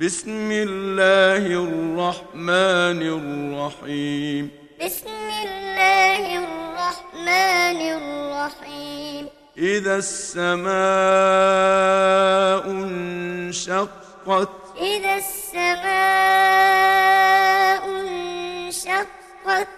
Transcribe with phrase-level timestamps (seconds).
[0.00, 4.50] بسم الله الرحمن الرحيم.
[4.84, 9.28] بسم الله الرحمن الرحيم.
[9.58, 10.66] إذا السماء
[12.70, 15.80] انشقت إذا السماء
[18.00, 19.68] انشقت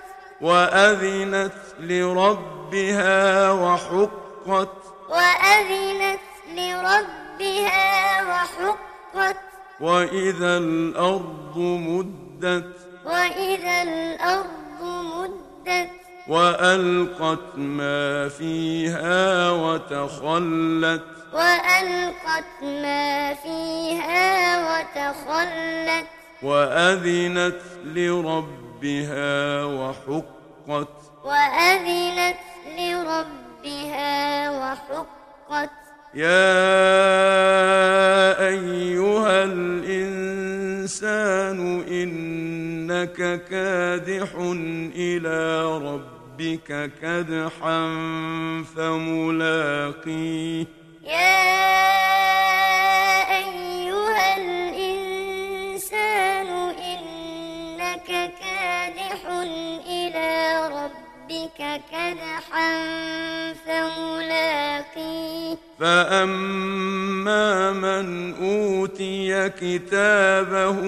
[0.40, 4.74] وأذنت لربها وحقت.
[5.08, 6.20] وأذنت
[6.54, 7.86] لربها
[8.22, 9.47] وحقت.
[9.80, 12.66] وإذا الأرض مدت
[13.04, 15.88] وإذا الأرض مدت
[16.28, 21.02] وألقت ما فيها وتخلت
[21.32, 26.06] وألقت ما فيها وتخلت
[26.42, 30.88] وأذنت لربها وحقت
[31.24, 32.36] وأذنت
[32.78, 35.70] لربها وحقت
[36.14, 36.67] يا
[40.88, 44.30] الإنسان إنك كادح
[44.96, 45.38] إلى
[45.78, 46.68] ربك
[47.02, 47.80] كدحا
[48.76, 50.66] فملاقيه.
[51.04, 51.44] يا
[53.36, 55.98] أيها الإنسان
[56.92, 58.08] إنك
[58.40, 59.20] كادح
[59.86, 60.30] إلى
[60.72, 61.60] ربك
[61.92, 62.68] كدحا
[63.66, 65.37] فملاقيه.
[65.80, 70.80] فأما من أوتي كتابه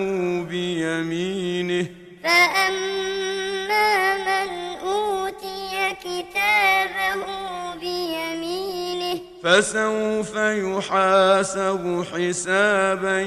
[0.43, 1.87] بيمينه
[2.25, 4.51] فأما من
[4.83, 7.25] أوتي كتابه
[7.81, 13.21] بيمينه فسوف يحاسب حسابا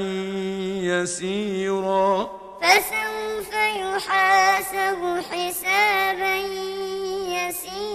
[0.84, 2.30] يسيرا
[2.62, 6.36] فسوف يحاسب حسابا
[7.28, 7.93] يسيرا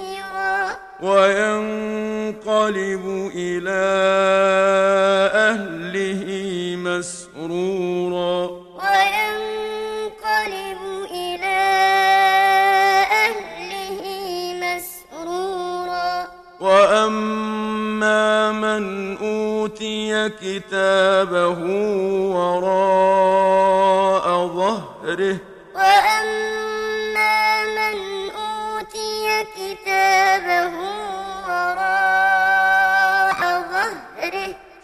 [1.00, 3.84] وينقلب إلى
[5.34, 6.22] أهله
[6.76, 8.50] مسرورا.
[8.82, 11.60] وينقلب إلى
[13.26, 14.02] أهله
[14.62, 16.10] مسرورا.
[16.60, 21.60] وأما من أوتي كتابه
[22.36, 25.38] وراء ظهره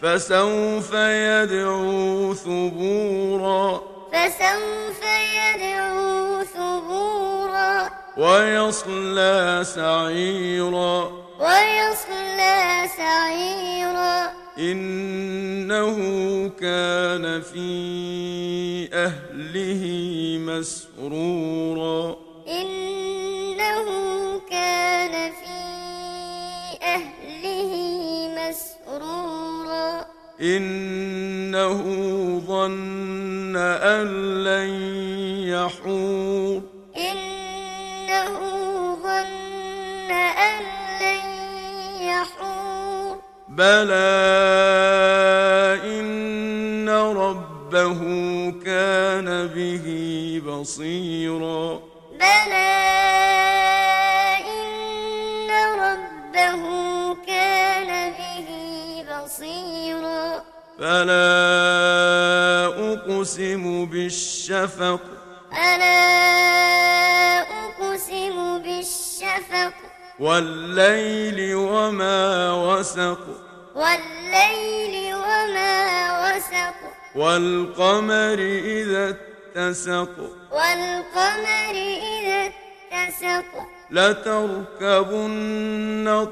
[0.04, 3.82] فسوف يدعو ثبورا.
[4.12, 5.00] فسوف
[5.34, 7.90] يدعو ثبورا.
[8.16, 11.12] ويصلى سعيرا.
[11.40, 14.32] ويصلى سعيرا.
[14.58, 15.96] إنه
[16.48, 17.68] كان في
[18.92, 19.82] أهله
[20.40, 22.16] مسرورا.
[22.48, 23.86] إنه
[24.50, 25.54] كان في
[26.82, 27.53] أهله مسرورا
[30.40, 31.82] إنه
[32.46, 34.06] ظن أن
[34.44, 34.68] لن
[35.48, 36.62] يحور.
[36.96, 38.38] إنه
[39.02, 40.62] ظن أن
[41.00, 41.26] لن
[42.02, 43.16] يحور.
[43.48, 43.94] بلى
[45.84, 48.00] إن ربه
[48.64, 49.86] كان به
[50.46, 51.80] بصيرا.
[52.20, 52.74] بلى
[54.46, 55.50] إن
[55.80, 56.62] ربه
[57.26, 58.63] كان به
[59.34, 60.44] بصيرا.
[60.78, 61.26] فلا
[62.66, 65.00] أقسم بالشفق.
[65.52, 66.14] ألا
[67.40, 69.72] أقسم بالشفق.
[70.20, 73.20] والليل وما وسق.
[73.74, 75.86] والليل وما
[76.20, 76.74] وسق.
[77.16, 80.18] والقمر إذا اتسق.
[80.50, 82.52] والقمر إذا
[82.92, 83.66] اتسق.
[83.94, 85.26] لتركبن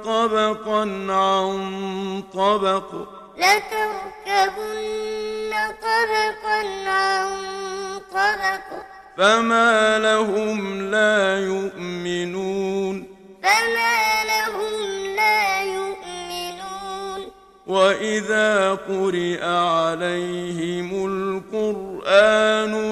[0.04, 0.80] طبقا
[1.12, 2.94] عن طبق.
[3.36, 4.72] لتركبن
[5.82, 7.28] طبقا عن
[8.12, 8.82] طبق.
[9.18, 13.06] فما لهم لا يؤمنون.
[13.42, 14.72] فما لهم
[15.16, 17.20] لا يؤمنون.
[17.66, 22.91] وإذا قرئ عليهم القرآن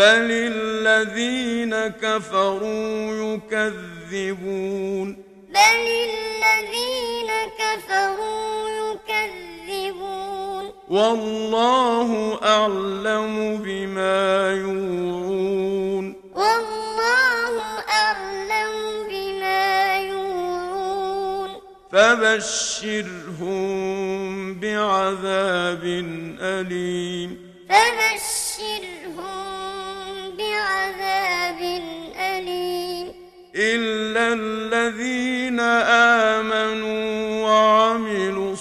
[0.00, 5.08] بل الذين كفروا يكذبون
[5.48, 17.54] بل الذين كفروا يكذبون والله أعلم بما يوعون والله
[17.88, 18.72] أعلم
[19.08, 21.50] بما يوعون
[21.92, 23.50] فبشرهم
[24.60, 25.84] بعذاب
[26.40, 28.29] أليم فبشرهم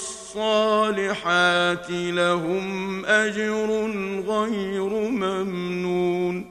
[0.09, 3.91] الصالحات لهم أجر
[4.27, 6.48] غير ممنون.